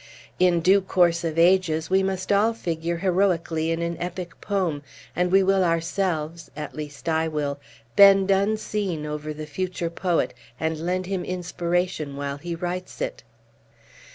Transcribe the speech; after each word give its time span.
In 0.39 0.61
due 0.61 0.81
course 0.81 1.23
of 1.23 1.37
ages, 1.37 1.91
we 1.91 2.01
must 2.01 2.31
all 2.31 2.53
figure 2.55 2.97
heroically 2.97 3.69
in 3.69 3.83
an 3.83 3.97
epic 3.99 4.41
poem; 4.41 4.81
and 5.15 5.31
we 5.31 5.43
will 5.43 5.63
ourselves 5.63 6.49
at 6.55 6.73
least, 6.73 7.07
I 7.07 7.27
will 7.27 7.59
bend 7.95 8.31
unseen 8.31 9.05
over 9.05 9.31
the 9.31 9.45
future 9.45 9.91
poet, 9.91 10.33
and 10.59 10.79
lend 10.79 11.05
him 11.05 11.23
inspiration 11.23 12.15
while 12.15 12.37
he 12.37 12.55
writes 12.55 12.99
it." 12.99 13.21